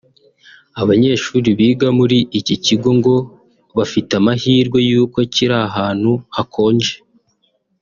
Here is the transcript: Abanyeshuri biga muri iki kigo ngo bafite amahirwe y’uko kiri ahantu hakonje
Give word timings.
Abanyeshuri 0.81 1.47
biga 1.59 1.87
muri 1.99 2.17
iki 2.39 2.55
kigo 2.65 2.89
ngo 2.97 3.15
bafite 3.77 4.11
amahirwe 4.19 4.77
y’uko 4.89 5.17
kiri 5.33 5.55
ahantu 5.67 6.11
hakonje 6.35 6.93